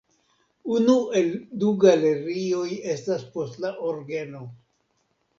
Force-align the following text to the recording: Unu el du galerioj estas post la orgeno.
Unu 0.75 0.93
el 1.17 1.27
du 1.63 1.73
galerioj 1.83 2.69
estas 2.93 3.25
post 3.35 3.61
la 3.65 3.71
orgeno. 3.91 4.41